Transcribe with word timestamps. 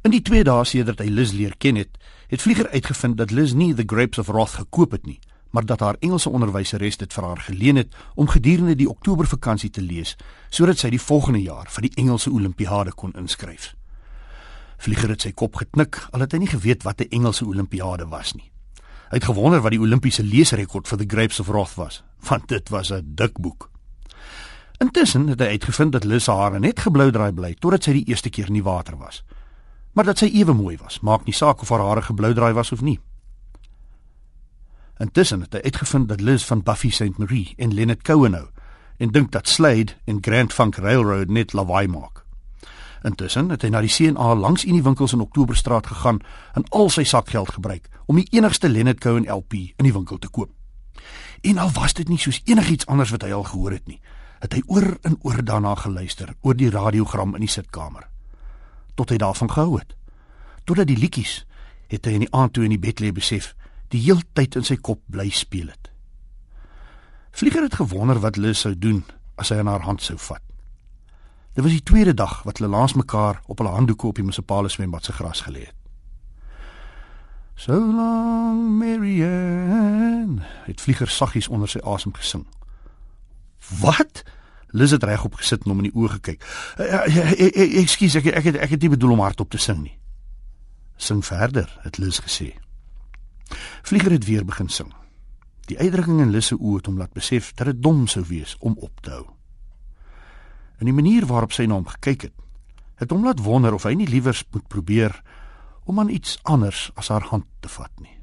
In 0.00 0.14
die 0.14 0.22
2 0.24 0.46
dae 0.48 0.64
sedert 0.64 1.02
hy 1.02 1.10
Liz 1.12 1.34
leer 1.36 1.52
ken 1.60 1.76
het, 1.76 1.98
het 2.30 2.40
Vlieger 2.40 2.70
uitgevind 2.72 3.18
dat 3.18 3.34
Liz 3.36 3.52
nie 3.52 3.74
The 3.76 3.84
Grapes 3.84 4.18
of 4.22 4.30
Wrath 4.32 4.54
gekoop 4.56 4.94
het 4.96 5.04
nie, 5.04 5.18
maar 5.52 5.66
dat 5.68 5.82
haar 5.84 5.98
Engelse 6.00 6.30
onderwyseres 6.32 6.96
dit 6.96 7.12
vir 7.12 7.26
haar 7.26 7.42
geleen 7.44 7.76
het 7.76 7.96
om 8.14 8.30
gedurende 8.32 8.78
die 8.80 8.88
Oktobervakansie 8.88 9.68
te 9.70 9.82
lees, 9.84 10.14
sodat 10.48 10.80
sy 10.80 10.88
die 10.94 11.02
volgende 11.02 11.42
jaar 11.42 11.68
vir 11.68 11.84
die 11.84 11.92
Engelse 12.00 12.32
Olimpiade 12.32 12.94
kon 12.96 13.12
inskryf. 13.12 13.74
Vlieger 14.80 15.12
het 15.12 15.26
sy 15.26 15.34
kop 15.36 15.60
geknik, 15.60 15.98
al 16.16 16.24
het 16.24 16.32
hy 16.32 16.40
nie 16.46 16.48
geweet 16.54 16.86
wat 16.88 17.02
'n 17.04 17.12
Engelse 17.18 17.44
Olimpiade 17.44 18.08
was 18.08 18.32
nie. 18.32 18.48
Hy 19.10 19.20
het 19.20 19.28
gewonder 19.28 19.60
wat 19.60 19.76
die 19.76 19.80
Olimpiese 19.80 20.22
leesrekord 20.22 20.88
vir 20.88 20.98
The 20.98 21.08
Grapes 21.08 21.40
of 21.40 21.48
Wrath 21.48 21.76
was, 21.76 22.02
want 22.24 22.48
dit 22.48 22.68
was 22.68 22.90
'n 22.90 23.04
dik 23.04 23.36
boek. 23.38 23.68
Intussen 24.78 25.28
het 25.28 25.40
hy 25.40 25.46
uitgevind 25.46 25.92
dat 25.92 26.04
Liz 26.04 26.26
haar 26.26 26.60
net 26.60 26.80
geblou 26.80 27.10
draai 27.10 27.32
bly 27.32 27.54
totdat 27.54 27.84
sy 27.84 27.92
die 27.92 28.08
eerste 28.08 28.30
keer 28.30 28.46
in 28.46 28.54
die 28.54 28.64
water 28.64 28.96
was 28.96 29.22
maar 29.92 30.04
dat 30.04 30.18
sy 30.18 30.30
ewe 30.32 30.54
mooi 30.54 30.76
was, 30.78 31.00
maak 31.00 31.24
nie 31.26 31.34
saak 31.34 31.62
of 31.62 31.68
haar 31.68 31.82
hare 31.84 32.02
geblou 32.02 32.32
draai 32.34 32.52
was 32.54 32.72
of 32.72 32.80
nie. 32.80 32.98
Intussen 35.00 35.40
het 35.40 35.54
hy 35.56 35.62
uitgevind 35.64 36.08
dat 36.08 36.20
Liz 36.20 36.44
van 36.44 36.62
Buffy 36.62 36.90
St 36.90 37.18
Marie 37.18 37.54
en 37.56 37.74
Leonard 37.74 38.02
Cohen 38.04 38.36
nou 38.36 38.46
en 39.00 39.12
dink 39.14 39.30
dat 39.32 39.48
Slade 39.48 39.96
en 40.04 40.18
Grand 40.20 40.52
Funk 40.52 40.76
Railroad 40.76 41.30
net 41.32 41.54
lawaai 41.56 41.88
maak. 41.88 42.24
Intussen 43.02 43.48
het 43.48 43.64
hy 43.64 43.70
na 43.72 43.80
die 43.80 43.92
CNA 43.92 44.34
langs 44.36 44.66
in 44.68 44.76
die 44.76 44.84
winkels 44.84 45.14
in 45.16 45.24
Oktoberstraat 45.24 45.88
gegaan 45.88 46.20
en 46.52 46.68
al 46.76 46.92
sy 46.92 47.06
sakgeld 47.08 47.54
gebruik 47.56 47.88
om 48.06 48.20
die 48.20 48.28
enigste 48.36 48.68
Leonard 48.68 49.00
Cohen 49.00 49.24
LP 49.24 49.56
in 49.80 49.88
die 49.88 49.96
winkel 49.96 50.20
te 50.20 50.28
koop. 50.28 50.52
En 51.40 51.58
al 51.58 51.72
was 51.72 51.96
dit 51.96 52.08
nie 52.12 52.20
soos 52.20 52.42
enigiets 52.44 52.86
anders 52.86 53.16
wat 53.16 53.24
hy 53.24 53.32
al 53.32 53.48
gehoor 53.48 53.72
het 53.72 53.88
nie, 53.88 54.02
het 54.44 54.52
hy 54.52 54.60
oor 54.68 54.98
en 55.08 55.16
oor 55.24 55.40
daarna 55.40 55.74
geluister 55.80 56.34
oor 56.44 56.56
die 56.56 56.68
radiogram 56.70 57.32
in 57.40 57.48
die 57.48 57.52
sitkamer 57.52 58.10
tot 59.00 59.14
hy 59.14 59.16
daarvan 59.16 59.48
gehou 59.50 59.78
het. 59.78 59.94
Totdat 60.68 60.90
die 60.90 60.98
liedjies 61.00 61.40
het 61.90 62.04
hy 62.04 62.18
in 62.18 62.26
die 62.26 62.34
aand 62.36 62.52
toe 62.54 62.66
in 62.66 62.74
die 62.74 62.82
bed 62.82 63.00
lê 63.00 63.10
besef, 63.16 63.54
die 63.90 64.02
heeltyd 64.04 64.60
in 64.60 64.66
sy 64.66 64.76
kop 64.76 65.00
bly 65.10 65.30
speel 65.34 65.72
het. 65.72 65.88
Vlieger 67.34 67.64
het 67.64 67.80
gewonder 67.80 68.20
wat 68.20 68.36
Liz 68.36 68.60
sou 68.60 68.74
doen 68.76 69.02
as 69.40 69.50
hy 69.50 69.60
aan 69.62 69.70
haar 69.70 69.86
hand 69.88 70.04
sou 70.04 70.18
vat. 70.20 70.42
Dit 71.56 71.64
was 71.64 71.74
die 71.74 71.86
tweede 71.86 72.14
dag 72.14 72.42
wat 72.46 72.60
hulle 72.60 72.70
langs 72.70 72.94
mekaar 72.94 73.40
op 73.50 73.58
hulle 73.58 73.72
handdoeke 73.74 74.06
op 74.06 74.18
die 74.18 74.26
munisipale 74.26 74.70
swembad 74.70 75.04
se 75.04 75.14
gras 75.16 75.42
gelê 75.46 75.64
het. 75.66 75.76
So 77.60 77.74
long 77.76 78.78
Marianne, 78.78 80.44
het 80.64 80.80
Vlieger 80.80 81.10
saggies 81.10 81.48
onder 81.48 81.68
sy 81.68 81.82
asem 81.84 82.14
gesing. 82.16 82.46
Wat? 83.80 84.22
Liz 84.72 84.90
het 84.90 85.04
regop 85.04 85.34
gesit 85.34 85.64
en 85.64 85.72
hom 85.72 85.82
in 85.84 85.90
die 85.90 85.96
oë 85.98 86.08
gekyk. 86.16 86.44
"Ekskuus, 87.82 88.14
ek 88.14 88.26
ek 88.26 88.44
het 88.44 88.56
ek 88.56 88.70
het 88.70 88.80
nie 88.80 88.90
bedoel 88.90 89.12
om 89.12 89.20
hardop 89.20 89.50
te 89.50 89.58
sing 89.58 89.82
nie." 89.82 89.98
"Sing 90.96 91.24
verder," 91.24 91.78
het 91.82 91.98
Liz 91.98 92.20
gesê. 92.20 92.54
Vlieger 93.82 94.10
het 94.10 94.24
weer 94.24 94.44
begin 94.44 94.68
sing. 94.68 94.94
Die 95.66 95.78
uitdrukking 95.78 96.20
in 96.20 96.30
Liz 96.30 96.46
se 96.46 96.56
oë 96.58 96.76
het 96.76 96.86
hom 96.86 96.98
laat 96.98 97.12
besef 97.12 97.52
dat 97.54 97.66
dit 97.66 97.82
dom 97.82 98.06
sou 98.06 98.24
wees 98.26 98.56
om 98.58 98.76
op 98.78 99.00
te 99.00 99.10
hou. 99.10 99.26
En 100.78 100.84
die 100.84 100.94
manier 100.94 101.26
waarop 101.26 101.52
sy 101.52 101.66
na 101.66 101.74
hom 101.74 101.86
gekyk 101.86 102.22
het, 102.22 102.32
het 102.94 103.10
hom 103.10 103.24
laat 103.24 103.40
wonder 103.40 103.74
of 103.74 103.82
hy 103.82 103.94
nie 103.94 104.08
liewers 104.08 104.44
moet 104.52 104.68
probeer 104.68 105.22
om 105.84 105.98
aan 106.00 106.08
iets 106.08 106.38
anders 106.42 106.90
as 106.94 107.08
haar 107.08 107.22
hand 107.22 107.46
te 107.60 107.68
vat 107.68 107.92
nie. 108.00 108.19